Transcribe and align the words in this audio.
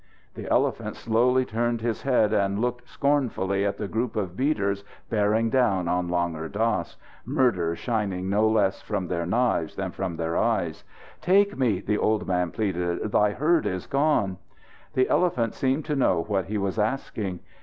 The 0.33 0.49
elephant 0.49 0.95
slowly 0.95 1.45
turned 1.45 1.81
his 1.81 2.01
head 2.01 2.33
and 2.33 2.57
looked 2.57 2.87
scornfully 2.89 3.63
at 3.67 3.77
the 3.77 3.87
group 3.87 4.15
of 4.15 4.35
beaters 4.35 4.83
bearing 5.11 5.51
down 5.51 5.87
on 5.87 6.09
Langur 6.09 6.49
Dass, 6.51 6.97
murder 7.23 7.75
shining 7.75 8.27
no 8.27 8.49
less 8.49 8.81
from 8.81 9.09
their 9.09 9.27
knives 9.27 9.75
than 9.75 9.91
from 9.91 10.15
their 10.15 10.33
lighted 10.39 10.43
eyes. 10.69 10.83
"Take 11.21 11.55
me," 11.55 11.81
the 11.81 11.99
old 11.99 12.25
man 12.27 12.49
pleaded; 12.49 13.11
"thy 13.11 13.33
herd 13.33 13.67
is 13.67 13.85
gone." 13.85 14.39
The 14.95 15.07
elephant 15.07 15.53
seemed 15.53 15.85
to 15.85 15.95
know 15.95 16.23
what 16.23 16.45
he 16.45 16.57
was 16.57 16.79
asking. 16.79 17.41